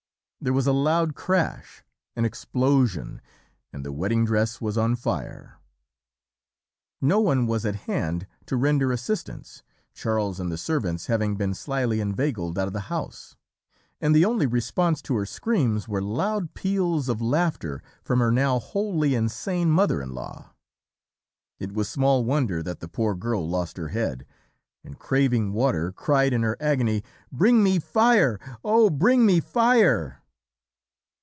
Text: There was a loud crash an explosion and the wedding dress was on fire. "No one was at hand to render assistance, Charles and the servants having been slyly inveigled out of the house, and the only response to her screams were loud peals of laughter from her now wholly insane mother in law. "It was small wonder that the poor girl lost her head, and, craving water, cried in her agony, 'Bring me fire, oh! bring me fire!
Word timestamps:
There 0.43 0.53
was 0.53 0.65
a 0.65 0.73
loud 0.73 1.13
crash 1.13 1.83
an 2.15 2.25
explosion 2.25 3.21
and 3.71 3.85
the 3.85 3.91
wedding 3.91 4.25
dress 4.25 4.59
was 4.59 4.75
on 4.75 4.95
fire. 4.95 5.59
"No 6.99 7.19
one 7.19 7.45
was 7.45 7.63
at 7.63 7.75
hand 7.85 8.25
to 8.47 8.57
render 8.57 8.91
assistance, 8.91 9.61
Charles 9.93 10.39
and 10.39 10.51
the 10.51 10.57
servants 10.57 11.05
having 11.05 11.35
been 11.35 11.53
slyly 11.53 12.01
inveigled 12.01 12.57
out 12.57 12.65
of 12.65 12.73
the 12.73 12.89
house, 12.89 13.35
and 14.01 14.15
the 14.15 14.25
only 14.25 14.47
response 14.47 14.99
to 15.03 15.15
her 15.17 15.27
screams 15.27 15.87
were 15.87 16.01
loud 16.01 16.55
peals 16.55 17.07
of 17.07 17.21
laughter 17.21 17.83
from 18.01 18.17
her 18.19 18.31
now 18.31 18.57
wholly 18.57 19.13
insane 19.13 19.69
mother 19.69 20.01
in 20.01 20.11
law. 20.11 20.55
"It 21.59 21.71
was 21.71 21.87
small 21.87 22.25
wonder 22.25 22.63
that 22.63 22.79
the 22.79 22.87
poor 22.87 23.13
girl 23.13 23.47
lost 23.47 23.77
her 23.77 23.89
head, 23.89 24.25
and, 24.83 24.97
craving 24.97 25.53
water, 25.53 25.91
cried 25.91 26.33
in 26.33 26.41
her 26.41 26.57
agony, 26.59 27.03
'Bring 27.31 27.61
me 27.61 27.77
fire, 27.77 28.39
oh! 28.65 28.89
bring 28.89 29.23
me 29.23 29.39
fire! 29.39 30.17